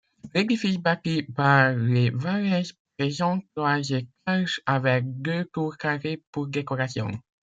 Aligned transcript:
L'édifice 0.33 0.79
bâti 0.79 1.21
par 1.21 1.73
les 1.73 2.09
Vallaise 2.09 2.73
présente 2.97 3.43
trois 3.55 3.87
étages 3.91 4.59
avec 4.65 5.03
deux 5.21 5.45
tours 5.45 5.77
carrées 5.77 6.23
pour 6.31 6.47
décoration. 6.47 7.11